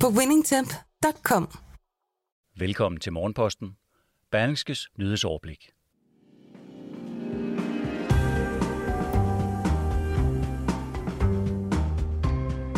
på 0.00 0.06
winningtemp.com. 0.08 1.48
Velkommen 2.58 3.00
til 3.00 3.12
Morgenposten. 3.12 3.76
Berlingskes 4.30 4.88
nyhedsoverblik. 4.98 5.70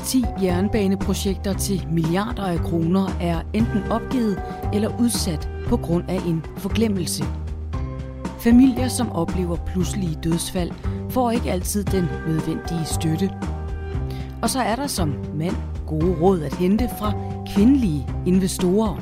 Ti 0.05 0.25
jernbaneprojekter 0.43 1.59
til 1.59 1.89
milliarder 1.93 2.47
af 2.47 2.59
kroner 2.59 3.09
er 3.21 3.43
enten 3.55 3.83
opgivet 3.83 4.43
eller 4.75 5.01
udsat 5.01 5.51
på 5.69 5.77
grund 5.77 6.11
af 6.11 6.21
en 6.27 6.45
forglemmelse. 6.57 7.25
Familier, 8.41 8.89
som 8.89 9.13
oplever 9.13 9.57
pludselige 9.67 10.19
dødsfald, 10.25 10.71
får 11.11 11.31
ikke 11.31 11.51
altid 11.51 11.85
den 11.85 12.05
nødvendige 12.05 12.85
støtte. 12.85 13.31
Og 14.43 14.51
så 14.51 14.61
er 14.61 14.77
der 14.77 14.87
som 14.87 15.09
mand 15.35 15.78
gode 15.89 16.21
råd 16.21 16.43
at 16.43 16.55
hente 16.55 16.89
fra 16.99 17.13
kvindelige 17.55 18.07
investorer. 18.27 18.97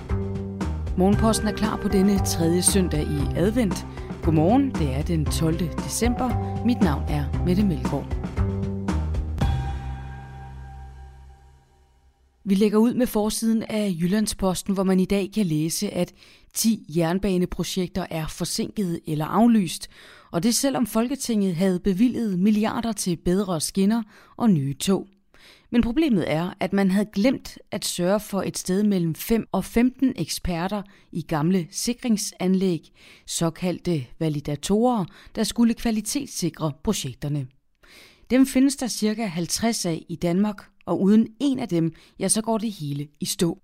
Morgenposten 0.98 1.48
er 1.48 1.52
klar 1.52 1.78
på 1.82 1.88
denne 1.88 2.18
tredje 2.18 2.62
søndag 2.62 3.02
i 3.02 3.36
advent. 3.36 3.86
Godmorgen, 4.22 4.70
det 4.70 4.94
er 4.94 5.02
den 5.02 5.24
12. 5.24 5.58
december. 5.84 6.62
Mit 6.64 6.80
navn 6.80 7.04
er 7.08 7.44
Mette 7.46 7.64
Melgaard. 7.64 8.16
Vi 12.44 12.54
lægger 12.54 12.78
ud 12.78 12.94
med 12.94 13.06
forsiden 13.06 13.62
af 13.62 13.96
Jyllandsposten, 14.00 14.74
hvor 14.74 14.82
man 14.82 15.00
i 15.00 15.04
dag 15.04 15.30
kan 15.34 15.46
læse, 15.46 15.90
at 15.90 16.12
10 16.54 16.86
jernbaneprojekter 16.96 18.06
er 18.10 18.26
forsinket 18.26 19.00
eller 19.06 19.24
aflyst, 19.26 19.88
og 20.32 20.42
det 20.42 20.54
selvom 20.54 20.86
Folketinget 20.86 21.56
havde 21.56 21.80
bevilget 21.80 22.38
milliarder 22.38 22.92
til 22.92 23.16
bedre 23.16 23.60
skinner 23.60 24.02
og 24.36 24.50
nye 24.50 24.74
tog. 24.74 25.06
Men 25.70 25.82
problemet 25.82 26.32
er, 26.32 26.50
at 26.60 26.72
man 26.72 26.90
havde 26.90 27.08
glemt 27.12 27.58
at 27.70 27.84
sørge 27.84 28.20
for 28.20 28.42
et 28.42 28.58
sted 28.58 28.82
mellem 28.82 29.14
5 29.14 29.46
og 29.52 29.64
15 29.64 30.12
eksperter 30.16 30.82
i 31.12 31.22
gamle 31.22 31.66
sikringsanlæg, 31.70 32.92
såkaldte 33.26 34.06
validatorer, 34.18 35.04
der 35.34 35.44
skulle 35.44 35.74
kvalitetssikre 35.74 36.72
projekterne. 36.84 37.46
Dem 38.30 38.46
findes 38.46 38.76
der 38.76 38.86
cirka 38.86 39.26
50 39.26 39.86
af 39.86 40.04
i 40.08 40.16
Danmark, 40.16 40.68
og 40.86 41.02
uden 41.02 41.28
en 41.40 41.58
af 41.58 41.68
dem, 41.68 41.92
ja, 42.18 42.28
så 42.28 42.42
går 42.42 42.58
det 42.58 42.72
hele 42.72 43.08
i 43.20 43.24
stå. 43.24 43.58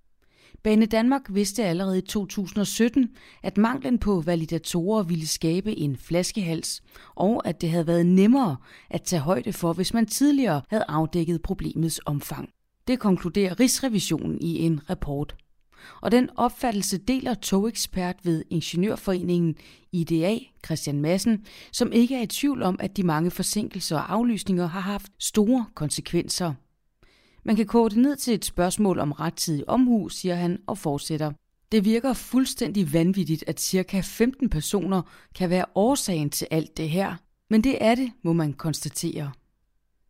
Bane 0.63 0.87
Danmark 0.87 1.23
vidste 1.29 1.65
allerede 1.65 1.99
i 1.99 2.01
2017, 2.01 3.09
at 3.43 3.59
manglen 3.59 3.99
på 3.99 4.21
validatorer 4.21 5.03
ville 5.03 5.27
skabe 5.27 5.79
en 5.79 5.97
flaskehals, 5.97 6.83
og 7.15 7.47
at 7.47 7.61
det 7.61 7.71
havde 7.71 7.87
været 7.87 8.07
nemmere 8.07 8.57
at 8.91 9.03
tage 9.03 9.21
højde 9.21 9.53
for, 9.53 9.73
hvis 9.73 9.95
man 9.95 10.07
tidligere 10.07 10.63
havde 10.69 10.85
afdækket 10.89 11.43
problemets 11.43 12.01
omfang. 12.07 12.49
Det 12.89 12.99
konkluderer 12.99 13.61
Rigsrevisionen 13.61 14.39
i 14.41 14.59
en 14.59 14.91
rapport. 14.91 15.37
Og 16.01 16.13
den 16.13 16.29
opfattelse 16.37 16.99
deler 16.99 17.35
togekspert 17.35 18.17
ved 18.23 18.45
Ingeniørforeningen 18.51 19.55
IDA, 19.93 20.39
Christian 20.65 21.01
Madsen, 21.01 21.45
som 21.73 21.93
ikke 21.93 22.17
er 22.17 22.23
i 22.23 22.27
tvivl 22.27 22.63
om, 22.63 22.77
at 22.81 22.97
de 22.97 23.03
mange 23.03 23.31
forsinkelser 23.31 23.97
og 23.97 24.13
aflysninger 24.13 24.67
har 24.67 24.81
haft 24.81 25.13
store 25.19 25.65
konsekvenser 25.75 26.55
man 27.45 27.57
kan 27.57 27.67
kode 27.67 27.95
det 27.95 28.03
ned 28.03 28.17
til 28.17 28.35
et 28.35 28.45
spørgsmål 28.45 28.99
om 28.99 29.13
rettidig 29.13 29.69
omhu, 29.69 30.09
siger 30.09 30.35
han 30.35 30.59
og 30.67 30.79
fortsætter. 30.79 31.33
Det 31.73 31.85
virker 31.85 32.13
fuldstændig 32.13 32.93
vanvittigt, 32.93 33.45
at 33.47 33.61
cirka 33.61 34.01
15 34.01 34.49
personer 34.49 35.03
kan 35.35 35.51
være 35.51 35.65
årsagen 35.75 36.31
til 36.31 36.47
alt 36.51 36.77
det 36.77 36.91
her. 36.91 37.15
Men 37.51 37.65
det 37.65 37.77
er 37.81 37.95
det, 37.95 38.13
må 38.23 38.33
man 38.33 38.53
konstatere. 38.53 39.33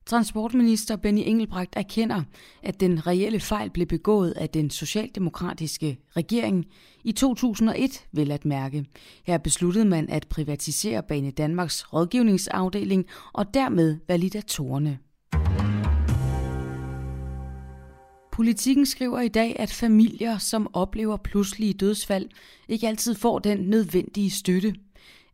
Transportminister 0.06 0.96
Benny 0.96 1.22
Engelbrecht 1.26 1.76
erkender, 1.76 2.22
at 2.62 2.80
den 2.80 3.06
reelle 3.06 3.40
fejl 3.40 3.70
blev 3.70 3.86
begået 3.86 4.32
af 4.32 4.48
den 4.48 4.70
socialdemokratiske 4.70 5.98
regering 6.16 6.66
i 7.04 7.12
2001, 7.12 8.06
vil 8.12 8.30
at 8.30 8.44
mærke. 8.44 8.84
Her 9.26 9.38
besluttede 9.38 9.84
man 9.84 10.08
at 10.08 10.28
privatisere 10.28 11.02
Bane 11.02 11.30
Danmarks 11.30 11.92
rådgivningsafdeling 11.92 13.06
og 13.32 13.54
dermed 13.54 13.98
validatorerne. 14.08 14.98
Politikken 18.42 18.86
skriver 18.86 19.20
i 19.20 19.28
dag, 19.28 19.56
at 19.58 19.72
familier, 19.72 20.38
som 20.38 20.68
oplever 20.72 21.16
pludselige 21.16 21.72
dødsfald, 21.72 22.28
ikke 22.68 22.88
altid 22.88 23.14
får 23.14 23.38
den 23.38 23.58
nødvendige 23.58 24.30
støtte. 24.30 24.74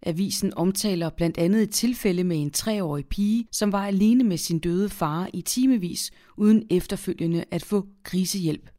Avisen 0.02 0.54
omtaler 0.56 1.10
blandt 1.10 1.38
andet 1.38 1.62
et 1.62 1.70
tilfælde 1.70 2.24
med 2.24 2.36
en 2.36 2.50
treårig 2.50 3.06
pige, 3.06 3.46
som 3.52 3.72
var 3.72 3.86
alene 3.86 4.24
med 4.24 4.36
sin 4.36 4.58
døde 4.58 4.88
far 4.88 5.30
i 5.34 5.42
timevis, 5.42 6.10
uden 6.36 6.66
efterfølgende 6.70 7.44
at 7.50 7.64
få 7.64 7.86
krisehjælp. 8.02 8.70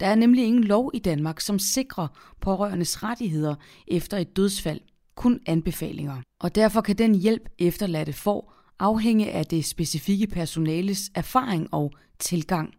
Der 0.00 0.06
er 0.06 0.14
nemlig 0.14 0.44
ingen 0.44 0.64
lov 0.64 0.90
i 0.94 0.98
Danmark, 0.98 1.40
som 1.40 1.58
sikrer 1.58 2.08
pårørendes 2.40 3.02
rettigheder 3.02 3.54
efter 3.88 4.18
et 4.18 4.36
dødsfald, 4.36 4.80
kun 5.14 5.40
anbefalinger. 5.46 6.16
Og 6.40 6.54
derfor 6.54 6.80
kan 6.80 6.98
den 6.98 7.14
hjælp 7.14 7.48
efterladte 7.58 8.12
får 8.12 8.54
afhænge 8.78 9.30
af 9.30 9.46
det 9.46 9.64
specifikke 9.64 10.26
personales 10.26 11.10
erfaring 11.14 11.68
og 11.72 11.92
tilgang. 12.18 12.74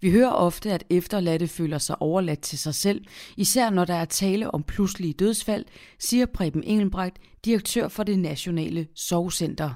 Vi 0.00 0.10
hører 0.10 0.30
ofte, 0.30 0.72
at 0.72 0.84
efterladte 0.90 1.48
føler 1.48 1.78
sig 1.78 2.02
overladt 2.02 2.40
til 2.40 2.58
sig 2.58 2.74
selv, 2.74 3.04
især 3.36 3.70
når 3.70 3.84
der 3.84 3.94
er 3.94 4.04
tale 4.04 4.50
om 4.50 4.62
pludselige 4.62 5.12
dødsfald, 5.12 5.64
siger 5.98 6.26
Preben 6.26 6.64
Engelbrecht, 6.64 7.16
direktør 7.44 7.88
for 7.88 8.02
det 8.02 8.18
nationale 8.18 8.86
sovcenter. 8.94 9.70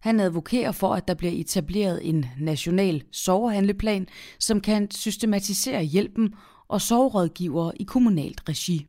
Han 0.00 0.20
advokerer 0.20 0.72
for, 0.72 0.94
at 0.94 1.08
der 1.08 1.14
bliver 1.14 1.32
etableret 1.32 2.08
en 2.08 2.26
national 2.38 3.02
sovehandleplan, 3.12 4.06
som 4.38 4.60
kan 4.60 4.90
systematisere 4.90 5.82
hjælpen 5.82 6.34
og 6.68 6.80
sorgrådgivere 6.80 7.72
i 7.80 7.84
kommunalt 7.84 8.48
regi. 8.48 8.86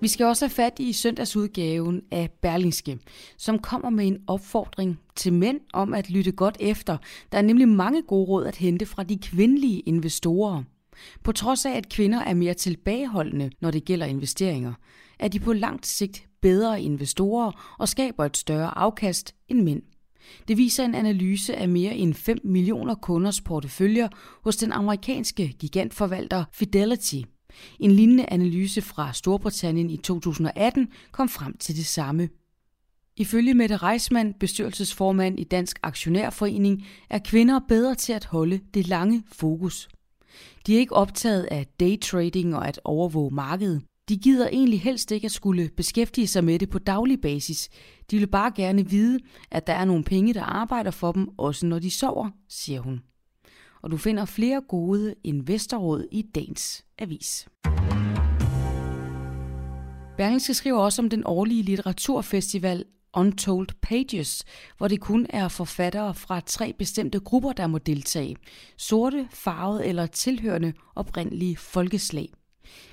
Vi 0.00 0.08
skal 0.08 0.26
også 0.26 0.44
have 0.44 0.50
fat 0.50 0.78
i 0.78 0.92
søndagsudgaven 0.92 2.02
af 2.10 2.30
Berlingske, 2.42 2.98
som 3.36 3.58
kommer 3.58 3.90
med 3.90 4.06
en 4.06 4.18
opfordring 4.26 5.00
til 5.16 5.32
mænd 5.32 5.60
om 5.72 5.94
at 5.94 6.10
lytte 6.10 6.32
godt 6.32 6.56
efter. 6.60 6.96
Der 7.32 7.38
er 7.38 7.42
nemlig 7.42 7.68
mange 7.68 8.02
gode 8.02 8.28
råd 8.28 8.46
at 8.46 8.56
hente 8.56 8.86
fra 8.86 9.02
de 9.02 9.18
kvindelige 9.18 9.80
investorer. 9.80 10.62
På 11.24 11.32
trods 11.32 11.66
af, 11.66 11.76
at 11.76 11.88
kvinder 11.88 12.18
er 12.18 12.34
mere 12.34 12.54
tilbageholdende, 12.54 13.50
når 13.60 13.70
det 13.70 13.84
gælder 13.84 14.06
investeringer, 14.06 14.72
er 15.18 15.28
de 15.28 15.40
på 15.40 15.52
langt 15.52 15.86
sigt 15.86 16.28
bedre 16.42 16.82
investorer 16.82 17.76
og 17.78 17.88
skaber 17.88 18.24
et 18.24 18.36
større 18.36 18.78
afkast 18.78 19.34
end 19.48 19.62
mænd. 19.62 19.82
Det 20.48 20.56
viser 20.56 20.84
en 20.84 20.94
analyse 20.94 21.56
af 21.56 21.68
mere 21.68 21.94
end 21.94 22.14
5 22.14 22.38
millioner 22.44 22.94
kunders 22.94 23.40
porteføljer 23.40 24.08
hos 24.44 24.56
den 24.56 24.72
amerikanske 24.72 25.48
gigantforvalter 25.58 26.44
Fidelity– 26.52 27.16
en 27.80 27.90
lignende 27.90 28.32
analyse 28.32 28.82
fra 28.82 29.12
Storbritannien 29.12 29.90
i 29.90 29.96
2018 29.96 30.88
kom 31.12 31.28
frem 31.28 31.56
til 31.56 31.76
det 31.76 31.86
samme. 31.86 32.28
Ifølge 33.16 33.54
Mette 33.54 33.76
Reismann, 33.76 34.34
bestyrelsesformand 34.34 35.40
i 35.40 35.44
Dansk 35.44 35.78
Aktionærforening, 35.82 36.86
er 37.10 37.18
kvinder 37.18 37.60
bedre 37.68 37.94
til 37.94 38.12
at 38.12 38.24
holde 38.24 38.60
det 38.74 38.88
lange 38.88 39.22
fokus. 39.32 39.88
De 40.66 40.74
er 40.74 40.78
ikke 40.78 40.94
optaget 40.94 41.44
af 41.50 41.66
daytrading 41.80 42.56
og 42.56 42.68
at 42.68 42.80
overvåge 42.84 43.34
markedet. 43.34 43.82
De 44.08 44.16
gider 44.16 44.48
egentlig 44.48 44.80
helst 44.80 45.10
ikke 45.10 45.24
at 45.24 45.32
skulle 45.32 45.70
beskæftige 45.76 46.26
sig 46.26 46.44
med 46.44 46.58
det 46.58 46.70
på 46.70 46.78
daglig 46.78 47.20
basis. 47.20 47.68
De 48.10 48.18
vil 48.18 48.26
bare 48.26 48.52
gerne 48.56 48.90
vide, 48.90 49.18
at 49.50 49.66
der 49.66 49.72
er 49.72 49.84
nogle 49.84 50.04
penge, 50.04 50.34
der 50.34 50.42
arbejder 50.42 50.90
for 50.90 51.12
dem, 51.12 51.28
også 51.38 51.66
når 51.66 51.78
de 51.78 51.90
sover, 51.90 52.30
siger 52.48 52.80
hun 52.80 53.00
og 53.82 53.90
du 53.90 53.96
finder 53.96 54.24
flere 54.24 54.62
gode 54.68 55.14
investorråd 55.24 56.06
i 56.12 56.22
dagens 56.22 56.84
avis. 56.98 57.48
Berlingske 60.16 60.54
skriver 60.54 60.78
også 60.78 61.02
om 61.02 61.08
den 61.08 61.22
årlige 61.26 61.62
litteraturfestival 61.62 62.84
Untold 63.14 63.68
Pages, 63.82 64.44
hvor 64.78 64.88
det 64.88 65.00
kun 65.00 65.26
er 65.30 65.48
forfattere 65.48 66.14
fra 66.14 66.40
tre 66.40 66.74
bestemte 66.78 67.20
grupper, 67.20 67.52
der 67.52 67.66
må 67.66 67.78
deltage. 67.78 68.36
Sorte, 68.76 69.28
farvede 69.30 69.86
eller 69.86 70.06
tilhørende 70.06 70.72
oprindelige 70.94 71.56
folkeslag. 71.56 72.28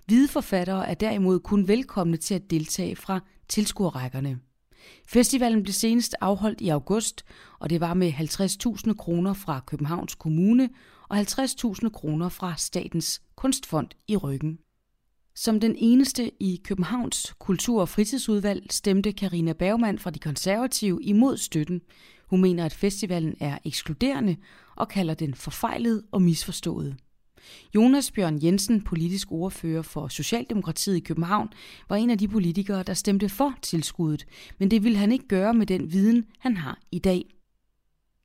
Hvide 0.06 0.28
forfattere 0.28 0.90
er 0.90 0.94
derimod 0.94 1.40
kun 1.40 1.68
velkomne 1.68 2.18
til 2.18 2.36
at 2.36 2.50
deltage 2.50 2.96
fra 2.96 3.20
tilskuerrækkerne. 3.50 4.40
Festivalen 5.08 5.64
blev 5.64 5.74
senest 5.74 6.16
afholdt 6.22 6.62
i 6.62 6.70
august, 6.70 7.26
og 7.60 7.70
det 7.70 7.82
var 7.82 7.94
med 7.94 8.12
50.000 8.12 8.94
kroner 8.94 9.34
fra 9.34 9.62
Københavns 9.68 10.16
Kommune 10.16 10.70
og 11.10 11.20
50.000 11.20 11.90
kroner 11.90 12.30
fra 12.30 12.54
Statens 12.58 13.22
Kunstfond 13.36 13.88
i 14.08 14.18
ryggen. 14.18 14.60
Som 15.36 15.60
den 15.60 15.76
eneste 15.78 16.44
i 16.44 16.62
Københavns 16.64 17.36
Kultur- 17.40 17.82
og 17.82 17.90
Fritidsudvalg 17.90 18.64
stemte 18.70 19.12
Karina 19.12 19.54
Bergmann 19.54 20.00
fra 20.00 20.10
De 20.10 20.20
Konservative 20.20 21.04
imod 21.04 21.38
støtten. 21.38 21.82
Hun 22.28 22.42
mener, 22.42 22.66
at 22.66 22.74
festivalen 22.74 23.36
er 23.40 23.58
ekskluderende 23.66 24.38
og 24.76 24.88
kalder 24.88 25.14
den 25.14 25.34
forfejlet 25.34 26.04
og 26.12 26.22
misforstået. 26.22 26.96
Jonas 27.76 28.12
Bjørn 28.12 28.44
Jensen, 28.44 28.82
politisk 28.82 29.32
ordfører 29.32 29.82
for 29.82 30.08
Socialdemokratiet 30.08 30.96
i 30.96 31.00
København, 31.00 31.50
var 31.90 31.96
en 31.96 32.10
af 32.10 32.18
de 32.18 32.28
politikere, 32.28 32.84
der 32.84 32.94
stemte 32.94 33.30
for 33.30 33.54
tilskuddet, 33.62 34.26
men 34.60 34.72
det 34.72 34.84
ville 34.84 34.98
han 34.98 35.12
ikke 35.12 35.28
gøre 35.28 35.54
med 35.54 35.66
den 35.66 35.92
viden, 35.92 36.26
han 36.40 36.58
har 36.58 36.80
i 36.92 37.00
dag. 37.00 37.36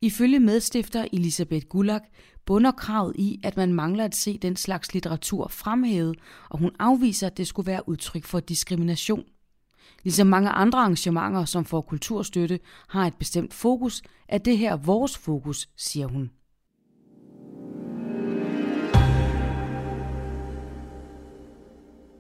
Ifølge 0.03 0.41
medstifter 0.41 1.05
Elisabeth 1.13 1.67
Gullak 1.67 2.03
bunder 2.47 2.71
kravet 2.71 3.17
i, 3.19 3.41
at 3.45 3.57
man 3.57 3.75
mangler 3.75 4.05
at 4.05 4.15
se 4.15 4.39
den 4.39 4.57
slags 4.57 4.95
litteratur 4.95 5.49
fremhævet, 5.49 6.17
og 6.49 6.59
hun 6.59 6.71
afviser, 6.79 7.27
at 7.27 7.37
det 7.37 7.47
skulle 7.47 7.67
være 7.67 7.89
udtryk 7.89 8.25
for 8.25 8.41
diskrimination. 8.41 9.25
Ligesom 10.03 10.27
mange 10.27 10.51
andre 10.51 10.79
arrangementer, 10.79 11.45
som 11.45 11.65
får 11.65 11.81
kulturstøtte, 11.81 12.61
har 12.89 13.07
et 13.07 13.15
bestemt 13.15 13.55
fokus, 13.55 14.03
er 14.29 14.39
det 14.39 14.59
her 14.59 14.77
vores 14.77 15.19
fokus, 15.19 15.69
siger 15.77 16.07
hun. 16.07 16.31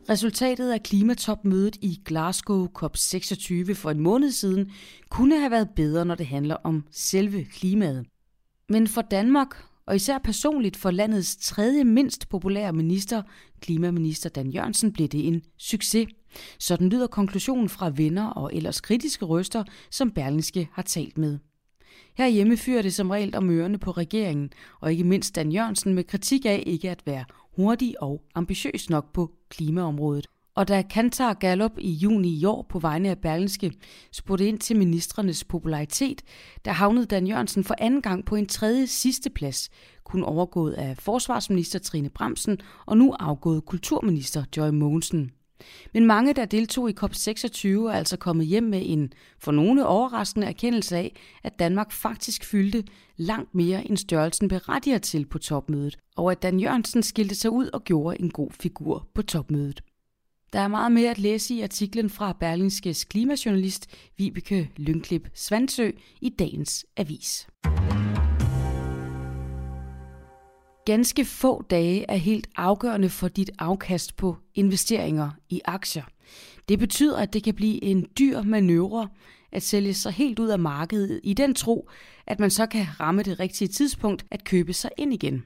Resultatet 0.09 0.71
af 0.73 0.83
klimatopmødet 0.83 1.77
i 1.81 2.01
Glasgow 2.05 2.69
COP26 2.79 3.75
for 3.75 3.91
en 3.91 4.01
måned 4.01 4.31
siden 4.31 4.71
kunne 5.09 5.39
have 5.39 5.51
været 5.51 5.69
bedre, 5.77 6.05
når 6.05 6.15
det 6.15 6.27
handler 6.27 6.55
om 6.55 6.85
selve 6.91 7.45
klimaet. 7.45 8.07
Men 8.69 8.87
for 8.87 9.03
Danmark, 9.03 9.65
og 9.87 9.97
især 9.97 10.19
personligt 10.19 10.77
for 10.77 10.91
landets 10.91 11.37
tredje 11.37 11.85
mindst 11.85 12.29
populære 12.29 12.73
minister, 12.73 13.23
klimaminister 13.61 14.29
Dan 14.29 14.51
Jørgensen, 14.51 14.93
blev 14.93 15.09
det 15.09 15.29
en 15.29 15.43
succes. 15.59 16.09
Sådan 16.59 16.89
lyder 16.89 17.07
konklusionen 17.07 17.69
fra 17.69 17.93
venner 17.95 18.27
og 18.27 18.55
ellers 18.55 18.81
kritiske 18.81 19.25
røster, 19.25 19.65
som 19.91 20.11
Berlingske 20.11 20.69
har 20.73 20.83
talt 20.83 21.19
med. 21.19 21.39
Herhjemme 22.17 22.57
fyrer 22.57 22.83
det 22.83 22.95
som 22.95 23.11
regel 23.11 23.37
om 23.37 23.51
ørerne 23.51 23.79
på 23.79 23.91
regeringen, 23.91 24.51
og 24.81 24.93
ikke 24.93 25.05
mindst 25.05 25.37
Dan 25.37 25.53
Jørgensen 25.53 25.95
med 25.95 26.05
kritik 26.05 26.47
af 26.47 26.63
ikke 26.67 26.91
at 26.91 27.03
være 27.07 27.25
hurtig 27.57 28.03
og 28.03 28.23
ambitiøs 28.35 28.91
nok 28.91 29.13
på 29.13 29.31
klimaområdet. 29.49 30.27
Og 30.55 30.69
da 30.69 30.83
Kantar 30.83 31.35
Gallup 31.35 31.73
i 31.79 31.91
juni 31.91 32.39
i 32.39 32.45
år 32.45 32.67
på 32.69 32.79
vegne 32.79 33.09
af 33.11 33.19
Berlingske 33.19 33.73
spurgte 34.13 34.49
ind 34.49 34.59
til 34.59 34.77
ministrenes 34.77 35.45
popularitet, 35.45 36.23
der 36.65 36.73
havnede 36.73 37.07
Dan 37.07 37.27
Jørgensen 37.27 37.65
for 37.65 37.75
anden 37.79 38.03
gang 38.03 38.25
på 38.25 38.37
en 38.37 38.47
tredje 38.47 38.87
sidste 38.87 39.31
plads, 39.31 39.71
kun 40.05 40.23
overgået 40.23 40.73
af 40.73 40.97
forsvarsminister 40.97 41.79
Trine 41.79 42.11
Bremsen 42.11 42.59
og 42.87 42.97
nu 42.97 43.13
afgået 43.13 43.65
kulturminister 43.65 44.45
Joy 44.57 44.69
Mogensen. 44.69 45.31
Men 45.95 46.07
mange, 46.07 46.33
der 46.33 46.45
deltog 46.45 46.91
i 46.91 46.95
COP26, 47.01 47.69
er 47.69 47.93
altså 47.93 48.17
kommet 48.17 48.47
hjem 48.47 48.63
med 48.63 48.83
en 48.85 49.13
for 49.39 49.53
nogle 49.53 49.87
overraskende 49.87 50.47
erkendelse 50.47 50.97
af, 50.97 51.17
at 51.43 51.59
Danmark 51.59 51.93
faktisk 51.93 52.45
fyldte 52.45 52.85
langt 53.17 53.55
mere 53.55 53.87
end 53.87 53.97
størrelsen 53.97 54.49
berettiger 54.49 54.99
til 54.99 55.27
på 55.27 55.39
topmødet, 55.39 55.99
og 56.17 56.33
at 56.33 56.43
Dan 56.43 56.61
Jørgensen 56.61 57.03
skilte 57.03 57.35
sig 57.35 57.51
ud 57.51 57.71
og 57.73 57.85
gjorde 57.85 58.21
en 58.21 58.31
god 58.31 58.51
figur 58.51 59.09
på 59.15 59.23
topmødet. 59.23 59.83
Der 60.53 60.61
er 60.61 60.69
meget 60.69 60.93
mere 60.93 61.11
at 61.11 61.19
læse 61.19 61.55
i 61.55 61.63
artiklen 61.63 62.11
fra 62.11 62.37
Berlingskes 62.41 63.05
klimajournalist 63.05 63.87
Vibeke 64.19 64.71
Lyngklip 64.77 65.29
Svansø 65.35 65.91
i 66.21 66.29
dagens 66.29 66.87
avis. 66.97 67.47
Ganske 70.85 71.25
få 71.25 71.63
dage 71.63 72.05
er 72.09 72.17
helt 72.17 72.49
afgørende 72.57 73.09
for 73.09 73.29
dit 73.29 73.51
afkast 73.59 74.17
på 74.17 74.37
investeringer 74.55 75.31
i 75.49 75.61
aktier. 75.65 76.05
Det 76.69 76.79
betyder, 76.79 77.17
at 77.17 77.33
det 77.33 77.43
kan 77.43 77.55
blive 77.55 77.85
en 77.85 78.07
dyr 78.19 78.43
manøvre 78.43 79.09
at 79.53 79.63
sælge 79.63 79.95
sig 79.95 80.13
helt 80.13 80.39
ud 80.39 80.49
af 80.49 80.59
markedet 80.59 81.21
i 81.25 81.35
den 81.35 81.55
tro, 81.55 81.89
at 82.27 82.41
man 82.41 82.51
så 82.51 82.67
kan 82.67 82.87
ramme 83.01 83.23
det 83.23 83.41
rigtige 83.41 83.69
tidspunkt 83.69 84.27
at 84.31 84.45
købe 84.45 84.73
sig 84.73 84.91
ind 84.99 85.15
igen. 85.15 85.45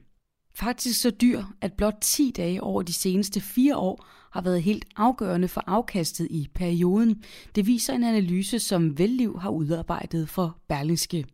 Faktisk 0.54 1.00
så 1.00 1.10
dyr, 1.10 1.42
at 1.60 1.72
blot 1.72 1.98
10 2.00 2.32
dage 2.36 2.62
over 2.62 2.82
de 2.82 2.92
seneste 2.92 3.40
fire 3.40 3.76
år 3.76 4.06
har 4.32 4.40
været 4.40 4.62
helt 4.62 4.84
afgørende 4.96 5.48
for 5.48 5.64
afkastet 5.66 6.26
i 6.30 6.48
perioden. 6.54 7.22
Det 7.54 7.66
viser 7.66 7.92
en 7.92 8.04
analyse, 8.04 8.58
som 8.58 8.98
Velliv 8.98 9.40
har 9.40 9.50
udarbejdet 9.50 10.28
for 10.28 10.58
Berlingske. 10.68 11.24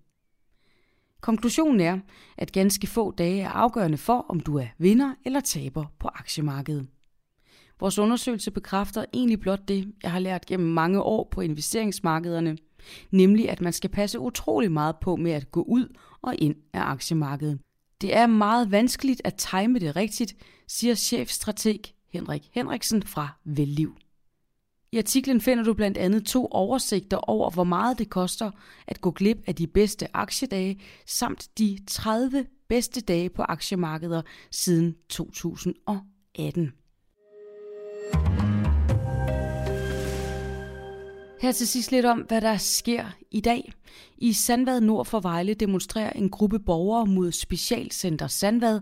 Konklusionen 1.21 1.81
er, 1.81 1.99
at 2.39 2.53
ganske 2.53 2.87
få 2.87 3.11
dage 3.11 3.41
er 3.41 3.49
afgørende 3.49 3.99
for, 3.99 4.27
om 4.29 4.41
du 4.41 4.59
er 4.59 4.67
vinder 4.79 5.15
eller 5.25 5.41
taber 5.41 5.85
på 5.99 6.09
aktiemarkedet. 6.09 6.87
Vores 7.81 7.99
undersøgelse 7.99 8.51
bekræfter 8.51 9.05
egentlig 9.13 9.41
blot 9.41 9.69
det, 9.69 9.93
jeg 10.03 10.11
har 10.11 10.19
lært 10.19 10.47
gennem 10.47 10.69
mange 10.69 11.03
år 11.03 11.29
på 11.31 11.41
investeringsmarkederne, 11.41 12.57
nemlig 13.11 13.51
at 13.51 13.61
man 13.61 13.73
skal 13.73 13.91
passe 13.91 14.19
utrolig 14.19 14.73
meget 14.73 14.97
på 15.01 15.17
med 15.17 15.33
at 15.33 15.51
gå 15.51 15.63
ud 15.63 15.97
og 16.23 16.35
ind 16.39 16.57
af 16.73 16.81
aktiemarkedet. 16.81 17.59
Det 18.01 18.17
er 18.17 18.27
meget 18.27 18.71
vanskeligt 18.71 19.21
at 19.25 19.35
time 19.35 19.79
det 19.79 19.97
rigtigt, 19.97 20.37
siger 20.69 20.95
chefstrateg 20.95 21.81
Henrik 22.13 22.49
Henriksen 22.53 23.03
fra 23.03 23.29
Velliv. 23.45 23.97
I 24.93 24.99
artiklen 24.99 25.41
finder 25.41 25.65
du 25.65 25.75
blandt 25.75 25.99
andet 25.99 26.27
to 26.27 26.49
oversigter 26.51 27.17
over, 27.17 27.51
hvor 27.51 27.65
meget 27.65 27.99
det 27.99 28.11
koster 28.11 28.51
at 28.87 29.01
gå 29.01 29.11
glip 29.11 29.39
af 29.47 29.55
de 29.55 29.67
bedste 29.67 30.17
aktiedage, 30.17 30.81
samt 31.07 31.49
de 31.59 31.79
30 31.87 32.47
bedste 32.69 33.01
dage 33.01 33.31
på 33.31 33.43
aktiemarkeder 33.43 34.23
siden 34.51 34.95
2018. 35.09 36.73
Her 41.41 41.53
til 41.53 41.69
sidst 41.69 41.93
lidt 41.93 42.07
om, 42.07 42.19
hvad 42.19 42.41
der 42.41 42.57
sker 42.57 43.05
i 43.31 43.41
dag. 43.41 43.73
I 44.19 44.33
Sandvad 44.33 44.81
nord 44.81 45.07
for 45.07 45.21
Vejle 45.21 45.55
demonstrerer 45.55 46.11
en 46.11 46.31
gruppe 46.31 46.59
borgere 46.59 47.07
mod 47.07 47.33
Specialcenter 47.33 48.27
Sandvad. 48.27 48.81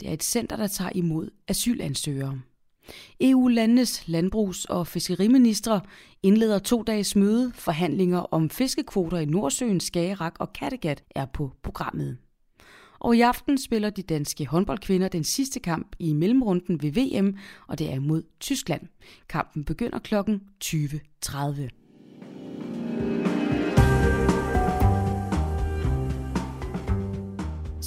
Det 0.00 0.08
er 0.08 0.12
et 0.12 0.22
center, 0.22 0.56
der 0.56 0.66
tager 0.66 0.90
imod 0.94 1.30
asylansøgere. 1.48 2.40
EU-landenes 3.20 4.04
landbrugs- 4.06 4.64
og 4.64 4.86
fiskeriministre 4.86 5.80
indleder 6.22 6.58
to 6.58 6.82
dages 6.82 7.16
møde. 7.16 7.52
Forhandlinger 7.54 8.18
om 8.18 8.50
fiskekvoter 8.50 9.18
i 9.18 9.24
Nordsøen, 9.24 9.80
Skagerrak 9.80 10.36
og 10.38 10.52
Kattegat 10.52 11.02
er 11.10 11.26
på 11.26 11.52
programmet. 11.62 12.18
Og 12.98 13.16
i 13.16 13.20
aften 13.20 13.58
spiller 13.58 13.90
de 13.90 14.02
danske 14.02 14.46
håndboldkvinder 14.46 15.08
den 15.08 15.24
sidste 15.24 15.60
kamp 15.60 15.96
i 15.98 16.12
mellemrunden 16.12 16.82
ved 16.82 16.92
VM, 16.92 17.36
og 17.66 17.78
det 17.78 17.92
er 17.92 18.00
mod 18.00 18.22
Tyskland. 18.40 18.82
Kampen 19.28 19.64
begynder 19.64 19.98
kl. 19.98 20.14
20.30. 20.64 21.79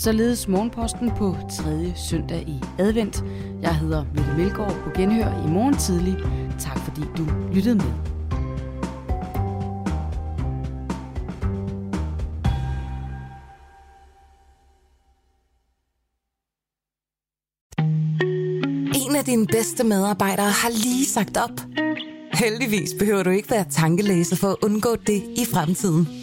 Således 0.03 0.48
morgenposten 0.48 1.12
på 1.17 1.36
3. 1.51 1.93
søndag 1.95 2.43
i 2.48 2.62
advent. 2.79 3.24
Jeg 3.62 3.75
hedder 3.75 4.05
Mette 4.15 4.33
Melgaard 4.38 4.83
på 4.83 4.89
Genhør 4.95 5.48
i 5.48 5.51
morgen 5.51 5.77
tidlig. 5.77 6.17
Tak 6.60 6.79
fordi 6.79 7.01
du 7.17 7.25
lyttede 7.53 7.75
med. 7.75 7.93
En 18.95 19.15
af 19.15 19.25
dine 19.25 19.48
bedste 19.48 19.83
medarbejdere 19.83 20.51
har 20.51 20.69
lige 20.69 21.05
sagt 21.05 21.38
op. 21.38 21.62
Heldigvis 22.33 22.89
behøver 23.00 23.24
du 23.24 23.29
ikke 23.29 23.51
være 23.51 23.65
tankelæser 23.72 24.36
for 24.36 24.48
at 24.48 24.57
undgå 24.63 24.95
det 24.95 25.24
i 25.38 25.45
fremtiden. 25.53 26.23